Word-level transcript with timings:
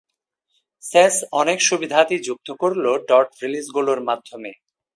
স্যাস 0.83 1.15
অনেক 1.31 1.57
সুবিধাদি 1.61 2.17
যুক্ত 2.27 2.47
করল 2.51 2.85
ডট-রিলিজগুলোর 3.09 3.99
মাধ্যমে। 4.01 4.51